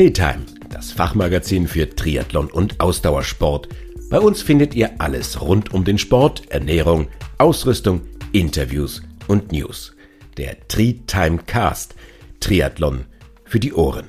Treetime, 0.00 0.46
das 0.70 0.92
Fachmagazin 0.92 1.68
für 1.68 1.90
Triathlon 1.94 2.50
und 2.50 2.80
Ausdauersport. 2.80 3.68
Bei 4.08 4.18
uns 4.18 4.40
findet 4.40 4.74
ihr 4.74 4.98
alles 4.98 5.42
rund 5.42 5.74
um 5.74 5.84
den 5.84 5.98
Sport, 5.98 6.50
Ernährung, 6.50 7.08
Ausrüstung, 7.36 8.00
Interviews 8.32 9.02
und 9.28 9.52
News. 9.52 9.94
Der 10.38 10.56
Treetime 10.68 11.40
Cast, 11.46 11.96
Triathlon 12.40 13.04
für 13.44 13.60
die 13.60 13.74
Ohren. 13.74 14.08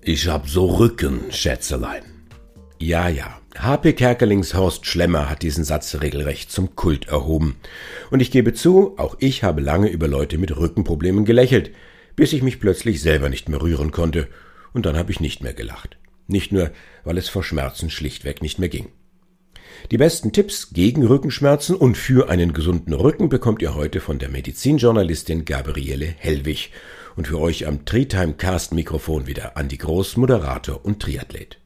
Ich 0.00 0.28
hab 0.28 0.48
so 0.48 0.66
Rücken, 0.66 1.22
Schätzelein. 1.30 2.04
Ja, 2.78 3.08
ja. 3.08 3.40
HP 3.58 3.94
Kerkelings 3.94 4.54
Horst 4.54 4.86
Schlemmer 4.86 5.28
hat 5.28 5.42
diesen 5.42 5.64
Satz 5.64 5.96
regelrecht 6.00 6.52
zum 6.52 6.76
Kult 6.76 7.08
erhoben. 7.08 7.56
Und 8.12 8.20
ich 8.20 8.30
gebe 8.30 8.54
zu, 8.54 8.94
auch 8.96 9.16
ich 9.18 9.42
habe 9.42 9.60
lange 9.60 9.88
über 9.88 10.06
Leute 10.06 10.38
mit 10.38 10.56
Rückenproblemen 10.56 11.24
gelächelt, 11.24 11.72
bis 12.14 12.32
ich 12.32 12.44
mich 12.44 12.60
plötzlich 12.60 13.02
selber 13.02 13.28
nicht 13.28 13.48
mehr 13.48 13.60
rühren 13.60 13.90
konnte 13.90 14.28
und 14.72 14.86
dann 14.86 14.96
habe 14.96 15.10
ich 15.10 15.20
nicht 15.20 15.42
mehr 15.42 15.54
gelacht. 15.54 15.98
Nicht 16.26 16.52
nur, 16.52 16.70
weil 17.04 17.18
es 17.18 17.28
vor 17.28 17.42
Schmerzen 17.42 17.90
schlichtweg 17.90 18.42
nicht 18.42 18.58
mehr 18.58 18.68
ging. 18.68 18.92
Die 19.90 19.98
besten 19.98 20.32
Tipps 20.32 20.72
gegen 20.72 21.04
Rückenschmerzen 21.04 21.74
und 21.74 21.96
für 21.96 22.28
einen 22.28 22.52
gesunden 22.52 22.92
Rücken 22.92 23.28
bekommt 23.28 23.62
ihr 23.62 23.74
heute 23.74 24.00
von 24.00 24.18
der 24.18 24.28
Medizinjournalistin 24.28 25.44
Gabriele 25.44 26.06
Hellwig 26.06 26.70
und 27.16 27.28
für 27.28 27.40
euch 27.40 27.66
am 27.66 27.84
Treetime 27.84 28.34
Cast 28.34 28.72
Mikrofon 28.72 29.26
wieder 29.26 29.56
Andi 29.56 29.76
Groß, 29.76 30.16
Moderator 30.16 30.84
und 30.84 31.00
Triathlet. 31.00 31.58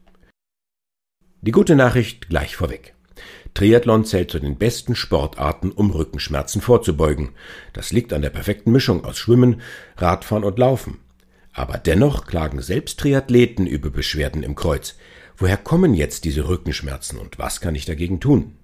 Die 1.41 1.51
gute 1.51 1.75
Nachricht 1.75 2.29
gleich 2.29 2.55
vorweg. 2.55 2.95
Triathlon 3.53 4.03
zählt 4.03 4.31
zu 4.31 4.39
den 4.39 4.57
besten 4.57 4.95
Sportarten, 4.95 5.71
um 5.71 5.91
Rückenschmerzen 5.91 6.61
vorzubeugen. 6.61 7.29
Das 7.71 7.93
liegt 7.93 8.11
an 8.11 8.21
der 8.21 8.31
perfekten 8.31 8.71
Mischung 8.71 9.05
aus 9.05 9.17
Schwimmen, 9.17 9.61
Radfahren 9.97 10.43
und 10.43 10.59
Laufen. 10.59 10.99
Aber 11.55 11.77
dennoch 11.77 12.27
klagen 12.27 12.61
selbst 12.61 12.99
Triathleten 12.99 13.65
über 13.65 13.89
Beschwerden 13.89 14.43
im 14.43 14.55
Kreuz. 14.55 14.97
Woher 15.37 15.55
kommen 15.55 15.93
jetzt 15.93 16.25
diese 16.25 16.47
Rückenschmerzen 16.49 17.17
und 17.17 17.39
was 17.39 17.61
kann 17.61 17.75
ich 17.75 17.85
dagegen 17.85 18.19
tun? 18.19 18.57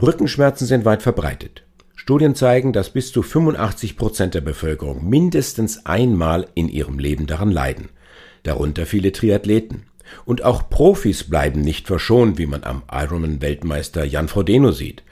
Rückenschmerzen 0.00 0.66
sind 0.66 0.86
weit 0.86 1.02
verbreitet. 1.02 1.64
Studien 1.94 2.34
zeigen, 2.34 2.72
dass 2.72 2.90
bis 2.90 3.12
zu 3.12 3.22
85 3.22 3.98
Prozent 3.98 4.34
der 4.34 4.40
Bevölkerung 4.40 5.08
mindestens 5.08 5.84
einmal 5.84 6.48
in 6.54 6.70
ihrem 6.70 6.98
Leben 6.98 7.26
daran 7.26 7.50
leiden. 7.50 7.90
Darunter 8.42 8.86
viele 8.86 9.12
Triathleten. 9.12 9.82
Und 10.24 10.42
auch 10.42 10.70
Profis 10.70 11.24
bleiben 11.24 11.60
nicht 11.60 11.86
verschont, 11.86 12.38
wie 12.38 12.46
man 12.46 12.64
am 12.64 12.84
Ironman-Weltmeister 12.90 14.04
Jan 14.04 14.28
Frodeno 14.28 14.70
sieht. 14.72 15.02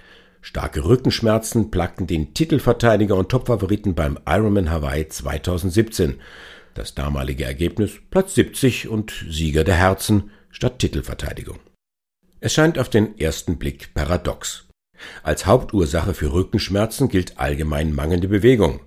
Starke 0.40 0.84
Rückenschmerzen 0.84 1.70
plagten 1.70 2.06
den 2.06 2.32
Titelverteidiger 2.32 3.16
und 3.16 3.28
Topfavoriten 3.28 3.94
beim 3.94 4.18
Ironman 4.26 4.70
Hawaii 4.70 5.08
2017. 5.08 6.14
Das 6.76 6.94
damalige 6.94 7.44
Ergebnis 7.44 7.92
Platz 8.10 8.34
70 8.34 8.88
und 8.88 9.24
Sieger 9.30 9.64
der 9.64 9.76
Herzen 9.76 10.30
statt 10.50 10.78
Titelverteidigung. 10.78 11.58
Es 12.40 12.52
scheint 12.52 12.78
auf 12.78 12.90
den 12.90 13.18
ersten 13.18 13.56
Blick 13.56 13.94
paradox. 13.94 14.68
Als 15.22 15.46
Hauptursache 15.46 16.12
für 16.12 16.34
Rückenschmerzen 16.34 17.08
gilt 17.08 17.38
allgemein 17.38 17.94
mangelnde 17.94 18.28
Bewegung. 18.28 18.80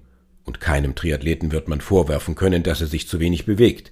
Und 0.45 0.59
keinem 0.59 0.93
Triathleten 0.93 1.51
wird 1.51 1.67
man 1.67 1.81
vorwerfen 1.81 2.35
können, 2.35 2.61
dass 2.61 2.79
er 2.79 2.85
sich 2.85 3.07
zu 3.07 3.19
wenig 3.19 3.47
bewegt. 3.47 3.91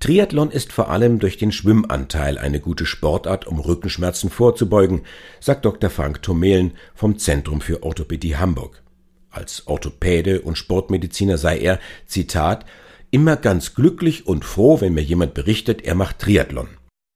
Triathlon 0.00 0.50
ist 0.50 0.72
vor 0.72 0.90
allem 0.90 1.20
durch 1.20 1.36
den 1.36 1.52
Schwimmanteil 1.52 2.38
eine 2.38 2.58
gute 2.58 2.84
Sportart, 2.84 3.46
um 3.46 3.60
Rückenschmerzen 3.60 4.28
vorzubeugen, 4.28 5.02
sagt 5.38 5.64
Dr. 5.64 5.88
Frank 5.88 6.20
Tomelen 6.20 6.72
vom 6.96 7.16
Zentrum 7.16 7.60
für 7.60 7.84
Orthopädie 7.84 8.34
Hamburg. 8.34 8.82
Als 9.30 9.68
Orthopäde 9.68 10.40
und 10.40 10.58
Sportmediziner 10.58 11.38
sei 11.38 11.58
er, 11.58 11.78
Zitat, 12.06 12.64
immer 13.10 13.36
ganz 13.36 13.74
glücklich 13.74 14.26
und 14.26 14.44
froh, 14.44 14.80
wenn 14.80 14.94
mir 14.94 15.02
jemand 15.02 15.34
berichtet, 15.34 15.82
er 15.82 15.94
macht 15.94 16.18
Triathlon. 16.18 16.68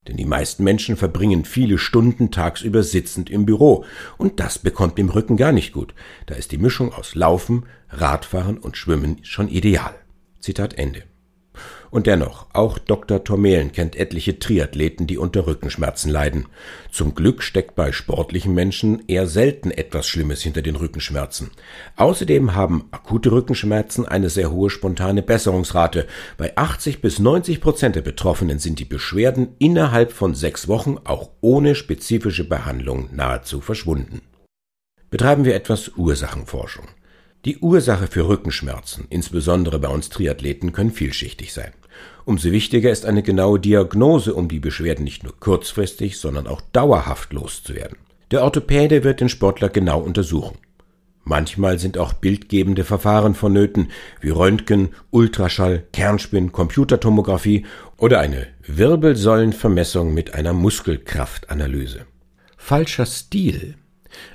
Denn 0.09 0.17
die 0.17 0.25
meisten 0.25 0.65
Menschen 0.65 0.97
verbringen 0.97 1.45
viele 1.45 1.77
Stunden 1.77 2.31
tagsüber 2.31 2.83
sitzend 2.83 3.29
im 3.29 3.45
Büro, 3.45 3.85
und 4.17 4.41
das 4.41 4.59
bekommt 4.59 4.97
dem 4.97 5.11
Rücken 5.11 5.37
gar 5.37 5.53
nicht 5.53 5.73
gut. 5.73 5.95
Da 6.27 6.34
ist 6.34 6.53
die 6.53 6.59
Mischung 6.59 6.93
aus 6.93 7.15
Laufen, 7.15 7.67
Radfahren 7.91 8.59
und 8.59 8.77
Schwimmen 8.77 9.19
schon 9.23 9.49
ideal. 9.49 9.95
Zitat 10.41 10.75
Ende. 10.75 11.09
Und 11.91 12.06
dennoch, 12.06 12.47
auch 12.53 12.78
Dr. 12.78 13.25
Tormelen 13.25 13.73
kennt 13.73 13.97
etliche 13.97 14.39
Triathleten, 14.39 15.09
die 15.09 15.19
unter 15.19 15.47
Rückenschmerzen 15.47 16.11
leiden. 16.11 16.47
Zum 16.93 17.17
Glück 17.17 17.43
steckt 17.43 17.75
bei 17.75 17.91
sportlichen 17.91 18.55
Menschen 18.55 19.03
eher 19.09 19.27
selten 19.27 19.73
etwas 19.73 20.06
Schlimmes 20.06 20.41
hinter 20.43 20.62
den 20.62 20.77
Rückenschmerzen. 20.77 21.50
Außerdem 21.97 22.55
haben 22.55 22.84
akute 22.93 23.33
Rückenschmerzen 23.33 24.06
eine 24.06 24.31
sehr 24.31 24.53
hohe 24.53 24.71
spontane 24.71 25.23
Besserungsrate. 25.23 26.06
Bei 26.39 26.56
80 26.56 27.00
bis 27.00 27.19
90 27.19 27.61
Prozent 27.61 27.97
der 27.97 28.03
Betroffenen 28.03 28.61
sind 28.61 28.79
die 28.79 28.84
Beschwerden 28.84 29.56
innerhalb 29.59 30.12
von 30.12 30.37
sechs 30.37 30.69
Wochen 30.69 30.97
auch 31.03 31.31
ohne 31.41 31.75
spezifische 31.75 32.49
Behandlung 32.49 33.09
nahezu 33.12 33.61
verschwunden. 33.61 34.23
Betreiben 35.11 35.45
wir 35.45 35.56
etwas 35.56 35.89
Ursachenforschung. 35.97 36.87
Die 37.45 37.59
Ursache 37.59 38.06
für 38.06 38.29
Rückenschmerzen, 38.29 39.06
insbesondere 39.09 39.81
bei 39.81 39.89
uns 39.89 40.09
Triathleten, 40.11 40.73
können 40.73 40.93
vielschichtig 40.93 41.53
sein. 41.53 41.73
Umso 42.25 42.50
wichtiger 42.53 42.91
ist 42.91 43.06
eine 43.06 43.22
genaue 43.22 43.59
Diagnose, 43.59 44.34
um 44.34 44.49
die 44.49 44.61
Beschwerden 44.61 45.05
nicht 45.05 45.25
nur 45.25 45.38
kurzfristig, 45.38 46.19
sondern 46.19 46.47
auch 46.47 46.61
dauerhaft 46.72 47.33
loszuwerden. 47.33 47.97
Der 48.31 48.44
Orthopäde 48.44 49.05
wird 49.05 49.21
den 49.21 49.28
Sportler 49.28 49.69
genau 49.69 50.00
untersuchen. 50.00 50.59
Manchmal 51.25 51.78
sind 51.78 51.99
auch 51.99 52.12
bildgebende 52.12 52.84
Verfahren 52.84 53.34
vonnöten, 53.34 53.88
wie 54.21 54.31
Röntgen, 54.31 54.91
Ultraschall, 55.11 55.84
Kernspin, 55.93 56.53
Computertomographie 56.53 57.66
oder 57.97 58.21
eine 58.21 58.47
Wirbelsäulenvermessung 58.67 60.15
mit 60.15 60.34
einer 60.34 60.53
Muskelkraftanalyse. 60.53 62.06
Falscher 62.56 63.06
Stil, 63.06 63.75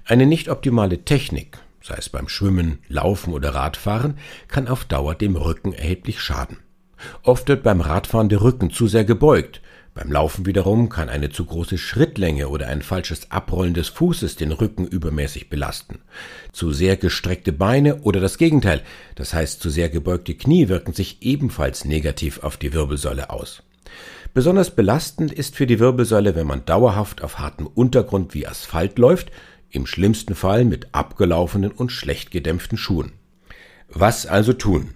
eine 0.05 0.25
nicht 0.25 0.49
optimale 0.49 1.03
Technik 1.05 1.57
sei 1.85 1.95
es 1.97 2.09
beim 2.09 2.27
Schwimmen, 2.27 2.79
Laufen 2.87 3.31
oder 3.31 3.53
Radfahren, 3.53 4.17
kann 4.47 4.67
auf 4.67 4.85
Dauer 4.85 5.13
dem 5.13 5.35
Rücken 5.35 5.71
erheblich 5.71 6.19
schaden. 6.19 6.57
Oft 7.23 7.47
wird 7.47 7.63
beim 7.63 7.81
Radfahren 7.81 8.29
der 8.29 8.41
Rücken 8.41 8.71
zu 8.71 8.87
sehr 8.87 9.05
gebeugt. 9.05 9.61
Beim 9.93 10.11
Laufen 10.11 10.45
wiederum 10.45 10.89
kann 10.89 11.07
eine 11.07 11.29
zu 11.29 11.45
große 11.45 11.77
Schrittlänge 11.77 12.49
oder 12.49 12.67
ein 12.67 12.81
falsches 12.81 13.31
Abrollen 13.31 13.73
des 13.73 13.87
Fußes 13.87 14.35
den 14.35 14.51
Rücken 14.51 14.85
übermäßig 14.85 15.49
belasten. 15.49 15.99
Zu 16.51 16.73
sehr 16.73 16.97
gestreckte 16.97 17.53
Beine 17.53 18.01
oder 18.01 18.19
das 18.19 18.37
Gegenteil, 18.37 18.81
das 19.15 19.33
heißt 19.33 19.61
zu 19.61 19.69
sehr 19.69 19.87
gebeugte 19.87 20.35
Knie 20.35 20.67
wirken 20.67 20.91
sich 20.91 21.21
ebenfalls 21.21 21.85
negativ 21.85 22.43
auf 22.43 22.57
die 22.57 22.73
Wirbelsäule 22.73 23.29
aus. 23.29 23.63
Besonders 24.33 24.75
belastend 24.75 25.31
ist 25.31 25.55
für 25.55 25.65
die 25.65 25.79
Wirbelsäule, 25.79 26.35
wenn 26.35 26.45
man 26.45 26.65
dauerhaft 26.65 27.23
auf 27.23 27.39
hartem 27.39 27.65
Untergrund 27.65 28.33
wie 28.33 28.45
Asphalt 28.45 28.99
läuft, 28.99 29.31
im 29.69 29.85
schlimmsten 29.85 30.35
Fall 30.35 30.65
mit 30.65 30.93
abgelaufenen 30.93 31.71
und 31.71 31.93
schlecht 31.93 32.31
gedämpften 32.31 32.77
Schuhen. 32.77 33.13
Was 33.87 34.25
also 34.25 34.51
tun? 34.51 34.89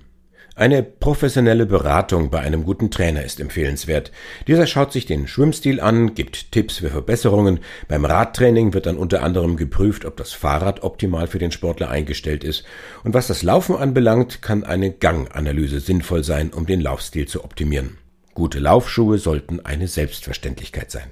Eine 0.59 0.84
professionelle 0.84 1.66
Beratung 1.66 2.31
bei 2.31 2.42
einem 2.42 2.66
guten 2.66 2.92
Trainer 2.92 3.24
ist 3.24 3.40
empfehlenswert. 3.40 4.12
Dieser 4.46 4.68
schaut 4.68 4.92
sich 4.92 5.06
den 5.06 5.25
Schwimmstil 5.25 5.80
an, 5.80 6.16
gibt 6.16 6.52
Tipps 6.52 6.80
für 6.80 6.90
Verbesserungen. 6.90 7.62
Beim 7.88 8.03
Radtraining 8.03 8.74
wird 8.74 8.86
dann 8.86 8.98
unter 8.98 9.24
anderem 9.24 9.56
geprüft, 9.56 10.03
ob 10.03 10.18
das 10.18 10.34
Fahrrad 10.34 10.84
optimal 10.84 11.28
für 11.28 11.40
den 11.40 11.53
Sportler 11.53 11.90
eingestellt 11.90 12.44
ist. 12.44 12.66
Und 13.06 13.14
was 13.14 13.28
das 13.28 13.42
Laufen 13.42 13.78
anbelangt, 13.78 14.42
kann 14.42 14.66
eine 14.66 14.92
Ganganalyse 14.92 15.80
sinnvoll 15.80 16.25
sein, 16.25 16.52
um 16.52 16.66
den 16.66 16.81
Laufstil 16.81 17.25
zu 17.25 17.46
optimieren. 17.46 17.98
Gute 18.34 18.59
Laufschuhe 18.59 19.18
sollten 19.18 19.62
eine 19.62 19.88
Selbstverständlichkeit 19.88 20.92
sein. 20.92 21.08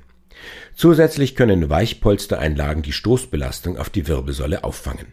Zusätzlich 0.75 1.37
können 1.37 1.69
Weichpolstereinlagen 1.69 2.83
die 2.83 2.91
Stoßbelastung 2.91 3.77
auf 3.77 3.89
die 3.89 4.09
Wirbelsäule 4.09 4.65
auffangen. 4.65 5.07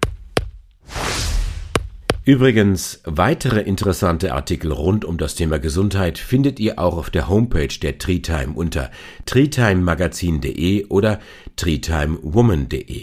Übrigens, 2.26 3.00
weitere 3.04 3.60
interessante 3.60 4.32
Artikel 4.32 4.72
rund 4.72 5.04
um 5.04 5.18
das 5.18 5.34
Thema 5.34 5.58
Gesundheit 5.58 6.16
findet 6.16 6.58
ihr 6.58 6.78
auch 6.78 6.96
auf 6.96 7.10
der 7.10 7.28
Homepage 7.28 7.68
der 7.82 7.98
Treetime 7.98 8.54
unter 8.54 8.90
treetimemagazin.de 9.26 10.86
oder 10.86 11.20
treetimewoman.de. 11.56 13.02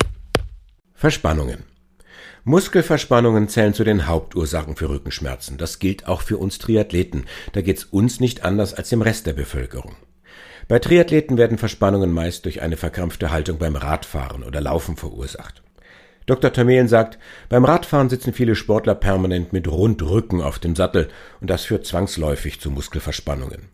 Verspannungen. 0.95 1.59
Muskelverspannungen 2.45 3.47
zählen 3.47 3.75
zu 3.75 3.83
den 3.83 4.07
Hauptursachen 4.07 4.75
für 4.75 4.89
Rückenschmerzen. 4.89 5.59
Das 5.59 5.77
gilt 5.77 6.07
auch 6.07 6.21
für 6.21 6.37
uns 6.37 6.57
Triathleten. 6.57 7.25
Da 7.53 7.61
geht's 7.61 7.83
uns 7.83 8.19
nicht 8.19 8.43
anders 8.43 8.73
als 8.73 8.89
dem 8.89 9.03
Rest 9.03 9.27
der 9.27 9.33
Bevölkerung. 9.33 9.95
Bei 10.67 10.79
Triathleten 10.79 11.37
werden 11.37 11.59
Verspannungen 11.59 12.11
meist 12.11 12.45
durch 12.45 12.63
eine 12.63 12.77
verkrampfte 12.77 13.29
Haltung 13.29 13.59
beim 13.59 13.75
Radfahren 13.75 14.41
oder 14.41 14.61
Laufen 14.61 14.97
verursacht. 14.97 15.61
Dr. 16.31 16.53
Tamelen 16.53 16.87
sagt, 16.87 17.19
beim 17.49 17.65
Radfahren 17.65 18.09
sitzen 18.09 18.31
viele 18.31 18.55
Sportler 18.55 18.95
permanent 18.95 19.51
mit 19.51 19.67
Rundrücken 19.67 20.39
auf 20.39 20.59
dem 20.59 20.77
Sattel 20.77 21.09
und 21.41 21.49
das 21.49 21.65
führt 21.65 21.85
zwangsläufig 21.85 22.61
zu 22.61 22.71
Muskelverspannungen. 22.71 23.67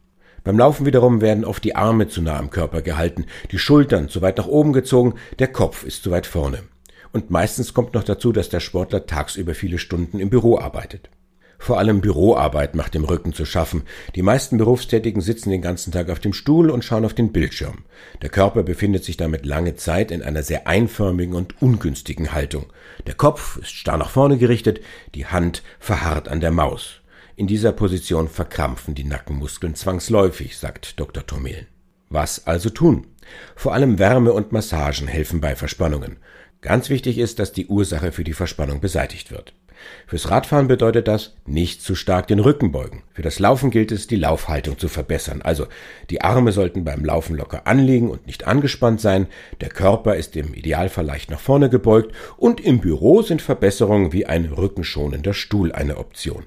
Beim 0.44 0.58
Laufen 0.58 0.88
wiederum 0.88 1.22
werden 1.22 1.46
oft 1.46 1.64
die 1.64 1.76
Arme 1.76 2.08
zu 2.08 2.20
nah 2.20 2.36
am 2.40 2.50
Körper 2.50 2.82
gehalten, 2.82 3.28
die 3.52 3.60
Schultern 3.60 4.10
zu 4.10 4.24
weit 4.24 4.40
nach 4.40 4.48
oben 4.48 4.74
gezogen, 4.74 5.14
der 5.38 5.50
Kopf 5.50 5.84
ist 5.84 6.02
zu 6.02 6.10
weit 6.10 6.26
vorne. 6.26 6.64
Und 7.12 7.30
meistens 7.30 7.76
kommt 7.76 7.94
noch 7.94 8.04
dazu, 8.04 8.32
dass 8.32 8.50
der 8.50 8.60
Sportler 8.60 9.06
tagsüber 9.06 9.54
viele 9.54 9.78
Stunden 9.78 10.18
im 10.18 10.32
Büro 10.32 10.58
arbeitet. 10.58 11.12
Vor 11.60 11.80
allem 11.80 12.02
Büroarbeit 12.02 12.76
macht 12.76 12.94
dem 12.94 13.04
Rücken 13.04 13.34
zu 13.34 13.46
schaffen. 13.46 13.84
Die 14.16 14.22
meisten 14.22 14.58
Berufstätigen 14.58 15.22
sitzen 15.22 15.50
den 15.50 15.62
ganzen 15.62 15.92
Tag 15.92 16.10
auf 16.10 16.20
dem 16.20 16.34
Stuhl 16.34 16.70
und 16.70 16.86
schauen 16.86 17.06
auf 17.06 17.14
den 17.14 17.32
Bildschirm. 17.32 17.86
Der 18.22 18.30
Körper 18.30 18.64
befindet 18.64 19.04
sich 19.04 19.18
damit 19.18 19.46
lange 19.46 19.76
Zeit 19.76 20.12
in 20.12 20.22
einer 20.22 20.44
sehr 20.44 20.68
einförmigen 20.68 21.36
und 21.36 21.62
ungünstigen 21.62 22.34
Haltung. 22.34 22.68
Der 23.06 23.16
Kopf 23.16 23.58
ist 23.58 23.72
starr 23.72 23.98
nach 23.98 24.10
vorne 24.10 24.38
gerichtet, 24.38 24.82
die 25.16 25.26
Hand 25.26 25.64
verharrt 25.80 26.28
an 26.28 26.40
der 26.40 26.52
Maus. 26.52 27.02
In 27.36 27.48
dieser 27.48 27.72
Position 27.72 28.28
verkrampfen 28.30 28.96
die 28.96 29.04
Nackenmuskeln 29.04 29.76
zwangsläufig, 29.76 30.58
sagt 30.58 31.00
Dr. 31.00 31.26
Tomelen. 31.26 31.68
Was 32.10 32.48
also 32.48 32.70
tun? 32.70 33.08
Vor 33.56 33.74
allem 33.74 34.00
Wärme 34.00 34.32
und 34.32 34.52
Massagen 34.52 35.08
helfen 35.08 35.42
bei 35.42 35.56
Verspannungen. 35.56 36.18
Ganz 36.62 36.90
wichtig 36.90 37.18
ist, 37.18 37.40
dass 37.40 37.52
die 37.52 37.68
Ursache 37.68 38.12
für 38.12 38.24
die 38.24 38.34
Verspannung 38.34 38.80
beseitigt 38.80 39.32
wird. 39.32 39.54
Fürs 40.08 40.30
Radfahren 40.30 40.68
bedeutet 40.68 41.08
das, 41.08 41.36
nicht 41.46 41.82
zu 41.82 41.96
stark 41.96 42.28
den 42.28 42.40
Rücken 42.40 42.72
beugen. 42.72 43.04
Für 43.14 43.22
das 43.22 43.40
Laufen 43.40 43.72
gilt 43.72 43.92
es, 43.92 44.08
die 44.08 44.16
Laufhaltung 44.16 44.78
zu 44.78 44.88
verbessern. 44.88 45.42
Also 45.42 45.68
die 46.10 46.22
Arme 46.22 46.52
sollten 46.52 46.84
beim 46.84 47.04
Laufen 47.04 47.36
locker 47.36 47.68
anliegen 47.68 48.10
und 48.10 48.28
nicht 48.28 48.48
angespannt 48.48 49.02
sein, 49.02 49.28
der 49.62 49.70
Körper 49.70 50.16
ist 50.16 50.36
im 50.36 50.54
Idealfall 50.54 51.06
leicht 51.06 51.30
nach 51.30 51.40
vorne 51.40 51.70
gebeugt 51.70 52.14
und 52.38 52.62
im 52.62 52.80
Büro 52.80 53.22
sind 53.22 53.42
Verbesserungen 53.42 54.14
wie 54.14 54.26
ein 54.26 54.46
rückenschonender 54.46 55.34
Stuhl 55.34 55.72
eine 55.72 55.98
Option. 55.98 56.44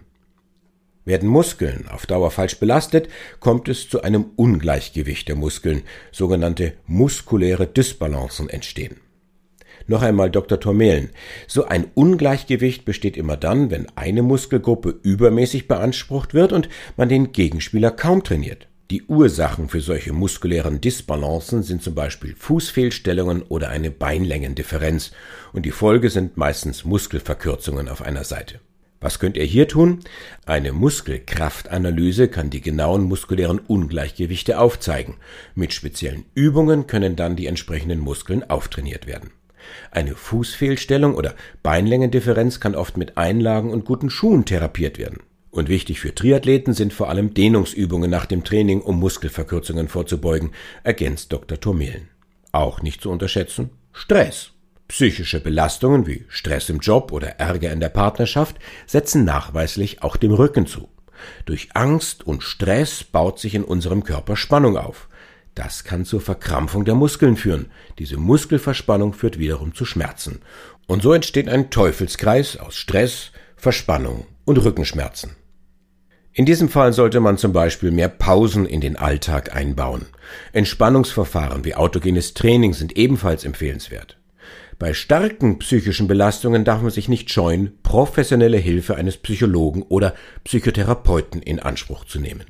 Werden 1.05 1.29
Muskeln 1.29 1.89
auf 1.89 2.07
Dauer 2.07 2.31
falsch 2.31 2.59
belastet, 2.59 3.09
kommt 3.41 3.69
es 3.69 3.89
zu 3.89 4.03
einem 4.03 4.27
Ungleichgewicht 4.37 5.29
der 5.29 5.37
Muskeln, 5.37 5.83
sogenannte 6.13 6.75
muskuläre 6.87 7.67
Dysbalancen 7.67 8.49
entstehen. 8.49 9.01
Noch 9.87 10.03
einmal 10.03 10.31
Dr. 10.31 10.61
Tormelen. 10.61 11.11
So 11.47 11.65
ein 11.65 11.87
Ungleichgewicht 11.95 12.85
besteht 12.85 13.17
immer 13.17 13.37
dann, 13.37 13.71
wenn 13.71 13.87
eine 13.97 14.23
Muskelgruppe 14.23 14.99
übermäßig 15.03 15.69
beansprucht 15.69 16.35
wird 16.35 16.53
und 16.53 16.69
man 16.97 17.09
den 17.09 17.33
Gegenspieler 17.33 17.91
kaum 17.91 18.23
trainiert. 18.23 18.69
Die 18.91 19.05
Ursachen 19.05 19.69
für 19.69 19.81
solche 19.81 20.13
muskulären 20.13 20.81
Disbalancen 20.81 21.63
sind 21.63 21.81
zum 21.81 21.95
Beispiel 21.95 22.35
Fußfehlstellungen 22.37 23.43
oder 23.43 23.69
eine 23.69 23.93
Beinlängendifferenz 23.93 25.13
und 25.53 25.65
die 25.65 25.71
Folge 25.71 26.11
sind 26.11 26.37
meistens 26.37 26.85
Muskelverkürzungen 26.85 27.89
auf 27.89 28.03
einer 28.03 28.25
Seite. 28.25 28.59
Was 29.01 29.19
könnt 29.19 29.37
ihr 29.37 29.45
hier 29.45 29.69
tun? 29.69 30.01
Eine 30.45 30.73
Muskelkraftanalyse 30.73 32.29
kann 32.29 32.51
die 32.51 32.61
genauen 32.61 33.05
muskulären 33.05 33.61
Ungleichgewichte 33.61 34.59
aufzeigen. 34.59 35.15
Mit 35.55 35.73
speziellen 35.73 36.27
Übungen 36.35 36.89
können 36.89 37.15
dann 37.15 37.37
die 37.37 37.47
entsprechenden 37.47 38.01
Muskeln 38.01 38.51
auftrainiert 38.51 39.07
werden. 39.07 39.31
Eine 39.91 40.15
Fußfehlstellung 40.15 41.15
oder 41.15 41.35
Beinlängendifferenz 41.63 42.61
kann 42.61 42.75
oft 42.75 42.97
mit 42.97 43.17
Einlagen 43.17 43.71
und 43.71 43.85
guten 43.85 44.11
Schuhen 44.11 44.45
therapiert 44.45 44.99
werden. 44.99 45.19
Und 45.51 45.69
wichtig 45.69 46.01
für 46.01 46.15
Triathleten 46.15 46.75
sind 46.75 46.93
vor 46.93 47.09
allem 47.09 47.35
Dehnungsübungen 47.35 48.11
nach 48.11 48.27
dem 48.27 48.45
Training, 48.45 48.81
um 48.81 49.01
Muskelverkürzungen 49.01 49.89
vorzubeugen, 49.89 50.53
ergänzt 50.85 51.33
Dr. 51.33 51.59
Turmelen. 51.59 52.09
Auch 52.53 52.83
nicht 52.83 53.01
zu 53.01 53.11
unterschätzen 53.11 53.71
Stress. 53.93 54.53
Psychische 54.89 55.41
Belastungen 55.41 56.07
wie 56.07 56.25
Stress 56.29 56.69
im 56.69 56.79
Job 56.79 57.13
oder 57.13 57.39
Ärger 57.39 57.73
in 57.73 57.81
der 57.81 57.91
Partnerschaft 57.91 58.57
setzen 58.87 59.25
nachweislich 59.25 60.03
auch 60.03 60.17
dem 60.17 60.33
Rücken 60.33 60.67
zu. 60.67 60.89
Durch 61.45 61.69
Angst 61.75 62.27
und 62.27 62.43
Stress 62.43 63.05
baut 63.05 63.39
sich 63.39 63.55
in 63.55 63.65
unserem 63.65 64.05
Körper 64.05 64.37
Spannung 64.37 64.77
auf. 64.77 65.09
Das 65.61 65.85
kann 65.85 66.07
zur 66.07 66.23
Verkrampfung 66.23 66.87
der 66.87 66.95
Muskeln 66.95 67.37
führen. 67.37 67.67
Diese 67.99 68.17
Muskelverspannung 68.17 69.13
führt 69.13 69.39
wiederum 69.39 69.75
zu 69.75 69.85
Schmerzen. 69.85 70.41
Und 70.87 71.03
so 71.03 71.13
entsteht 71.13 71.51
ein 71.51 71.69
Teufelskreis 71.69 72.57
aus 72.57 72.77
Stress, 72.77 73.31
Verspannung 73.57 74.27
und 74.47 74.57
Rückenschmerzen. 74.57 75.33
In 76.33 76.47
diesem 76.47 76.71
Fall 76.71 76.95
sollte 76.95 77.21
man 77.21 77.37
zum 77.37 77.53
Beispiel 77.53 77.91
mehr 77.91 78.09
Pausen 78.09 78.65
in 78.65 78.81
den 78.81 78.97
Alltag 78.97 79.55
einbauen. 79.55 80.07
Entspannungsverfahren 80.55 81.63
wie 81.67 81.75
autogenes 81.75 82.33
Training 82.33 82.73
sind 82.73 82.97
ebenfalls 82.97 83.45
empfehlenswert. 83.45 84.17
Bei 84.79 84.95
starken 84.95 85.59
psychischen 85.59 86.09
Belastungen 86.09 86.65
darf 86.65 86.81
man 86.81 86.91
sich 86.91 87.07
nicht 87.07 87.29
scheuen, 87.29 87.75
professionelle 87.83 88.57
Hilfe 88.57 88.95
eines 88.97 89.19
Psychologen 89.19 89.83
oder 89.83 90.15
Psychotherapeuten 90.43 91.43
in 91.43 91.61
Anspruch 91.61 92.07
zu 92.07 92.19
nehmen. 92.19 92.47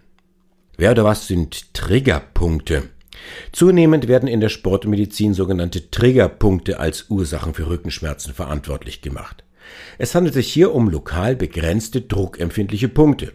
Wer 0.77 0.93
oder 0.93 1.03
was 1.03 1.27
sind 1.27 1.75
Triggerpunkte? 1.75 2.85
Zunehmend 3.53 4.09
werden 4.09 4.29
in 4.29 4.41
der 4.41 4.49
Sportmedizin 4.49 5.35
sogenannte 5.35 5.91
Triggerpunkte 5.91 6.79
als 6.79 7.07
Ursachen 7.09 7.55
für 7.55 7.69
Rückenschmerzen 7.69 8.35
verantwortlich 8.35 9.03
gemacht. 9.03 9.45
Es 9.99 10.15
handelt 10.15 10.35
sich 10.35 10.53
hier 10.53 10.75
um 10.75 10.89
lokal 10.89 11.37
begrenzte 11.37 12.01
druckempfindliche 12.01 12.89
Punkte. 12.89 13.33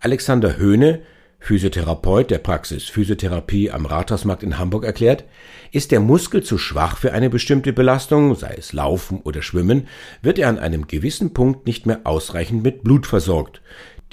Alexander 0.00 0.56
Höhne, 0.56 1.02
Physiotherapeut 1.44 2.30
der 2.30 2.38
Praxis 2.38 2.84
Physiotherapie 2.84 3.70
am 3.70 3.84
Rathausmarkt 3.84 4.42
in 4.42 4.58
Hamburg 4.58 4.84
erklärt, 4.84 5.24
ist 5.72 5.90
der 5.90 6.00
Muskel 6.00 6.42
zu 6.42 6.56
schwach 6.56 6.96
für 6.96 7.12
eine 7.12 7.28
bestimmte 7.28 7.74
Belastung, 7.74 8.34
sei 8.34 8.54
es 8.56 8.72
Laufen 8.72 9.20
oder 9.20 9.42
Schwimmen, 9.42 9.86
wird 10.22 10.38
er 10.38 10.48
an 10.48 10.58
einem 10.58 10.86
gewissen 10.86 11.34
Punkt 11.34 11.66
nicht 11.66 11.84
mehr 11.84 12.00
ausreichend 12.04 12.62
mit 12.62 12.82
Blut 12.82 13.06
versorgt. 13.06 13.60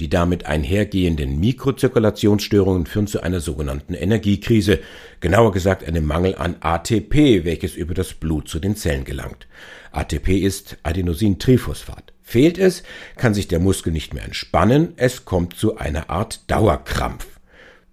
Die 0.01 0.09
damit 0.09 0.48
einhergehenden 0.48 1.39
Mikrozirkulationsstörungen 1.39 2.88
führen 2.88 3.06
zu 3.06 3.21
einer 3.21 3.39
sogenannten 3.39 3.94
Energiekrise, 3.94 4.80
genauer 5.19 5.51
gesagt 5.51 5.88
einem 5.88 6.07
Mangel 6.07 6.33
an 6.33 6.56
ATP, 6.59 7.45
welches 7.45 7.75
über 7.75 7.94
das 7.94 8.15
Blut 8.15 8.50
zu 8.50 8.57
den 8.57 8.75
Zellen 8.75 9.06
gelangt. 9.06 9.45
ATP 9.92 10.39
ist 10.39 10.77
Adenosintriphosphat. 10.81 12.13
Fehlt 12.24 12.57
es, 12.57 12.81
kann 13.15 13.36
sich 13.36 13.48
der 13.48 13.59
Muskel 13.59 13.94
nicht 13.94 14.15
mehr 14.15 14.25
entspannen, 14.25 14.94
es 14.95 15.24
kommt 15.24 15.56
zu 15.56 15.77
einer 15.77 16.09
Art 16.09 16.50
Dauerkrampf. 16.50 17.27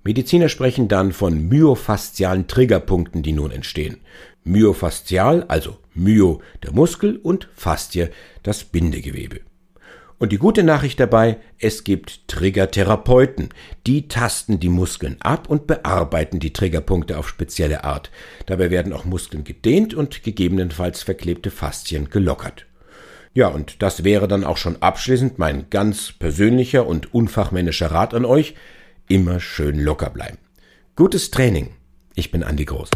Mediziner 0.02 0.48
sprechen 0.48 0.88
dann 0.88 1.12
von 1.12 1.46
myofaszialen 1.46 2.46
Triggerpunkten, 2.46 3.22
die 3.22 3.32
nun 3.32 3.50
entstehen. 3.50 3.98
Myofaszial, 4.44 5.44
also 5.48 5.76
Myo 5.92 6.40
der 6.62 6.72
Muskel 6.72 7.18
und 7.18 7.50
Faszie 7.54 8.08
das 8.42 8.64
Bindegewebe. 8.64 9.40
Und 10.18 10.32
die 10.32 10.38
gute 10.38 10.64
Nachricht 10.64 10.98
dabei, 10.98 11.36
es 11.58 11.84
gibt 11.84 12.26
Triggertherapeuten. 12.26 13.50
Die 13.86 14.08
tasten 14.08 14.58
die 14.58 14.68
Muskeln 14.68 15.16
ab 15.20 15.48
und 15.48 15.68
bearbeiten 15.68 16.40
die 16.40 16.52
Triggerpunkte 16.52 17.16
auf 17.18 17.28
spezielle 17.28 17.84
Art. 17.84 18.10
Dabei 18.46 18.70
werden 18.70 18.92
auch 18.92 19.04
Muskeln 19.04 19.44
gedehnt 19.44 19.94
und 19.94 20.24
gegebenenfalls 20.24 21.04
verklebte 21.04 21.52
Faszien 21.52 22.10
gelockert. 22.10 22.66
Ja, 23.32 23.46
und 23.46 23.82
das 23.82 24.02
wäre 24.02 24.26
dann 24.26 24.42
auch 24.42 24.56
schon 24.56 24.82
abschließend 24.82 25.38
mein 25.38 25.70
ganz 25.70 26.12
persönlicher 26.12 26.86
und 26.86 27.14
unfachmännischer 27.14 27.92
Rat 27.92 28.12
an 28.12 28.24
euch. 28.24 28.54
Immer 29.06 29.38
schön 29.38 29.78
locker 29.78 30.10
bleiben. 30.10 30.38
Gutes 30.96 31.30
Training. 31.30 31.70
Ich 32.16 32.32
bin 32.32 32.42
Andi 32.42 32.64
Groß. 32.64 32.90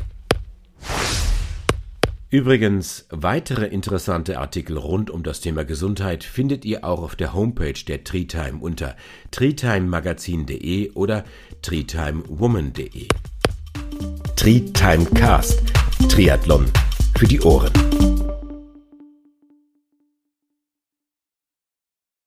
Übrigens, 2.32 3.04
weitere 3.10 3.66
interessante 3.66 4.38
Artikel 4.38 4.78
rund 4.78 5.10
um 5.10 5.22
das 5.22 5.42
Thema 5.42 5.66
Gesundheit 5.66 6.24
findet 6.24 6.64
ihr 6.64 6.82
auch 6.82 7.02
auf 7.02 7.14
der 7.14 7.34
Homepage 7.34 7.74
der 7.86 8.04
Treetime 8.04 8.58
unter 8.58 8.96
treetimemagazin.de 9.32 10.92
oder 10.92 11.24
treetimewoman.de. 11.60 13.08
Treetime 14.34 15.04
Cast. 15.14 15.62
Triathlon 16.08 16.70
für 17.18 17.26
die 17.26 17.42
Ohren. 17.42 17.91